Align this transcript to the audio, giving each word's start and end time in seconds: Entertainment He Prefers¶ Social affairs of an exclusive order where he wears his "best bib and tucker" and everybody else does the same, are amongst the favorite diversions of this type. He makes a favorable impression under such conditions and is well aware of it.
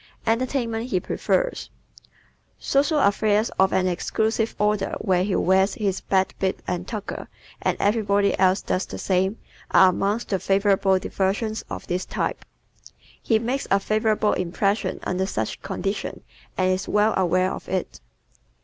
Entertainment 0.25 0.89
He 0.89 0.99
Prefers¶ 0.99 1.69
Social 2.57 2.97
affairs 3.01 3.51
of 3.59 3.71
an 3.71 3.85
exclusive 3.85 4.55
order 4.57 4.95
where 4.99 5.23
he 5.23 5.35
wears 5.35 5.75
his 5.75 6.01
"best 6.01 6.33
bib 6.39 6.57
and 6.65 6.87
tucker" 6.87 7.27
and 7.61 7.77
everybody 7.79 8.35
else 8.39 8.63
does 8.63 8.87
the 8.87 8.97
same, 8.97 9.37
are 9.69 9.89
amongst 9.89 10.29
the 10.29 10.39
favorite 10.39 10.81
diversions 11.03 11.63
of 11.69 11.85
this 11.85 12.05
type. 12.05 12.43
He 13.21 13.37
makes 13.37 13.67
a 13.69 13.79
favorable 13.79 14.33
impression 14.33 14.99
under 15.03 15.27
such 15.27 15.61
conditions 15.61 16.23
and 16.57 16.71
is 16.71 16.87
well 16.87 17.13
aware 17.15 17.51
of 17.51 17.69
it. 17.69 17.99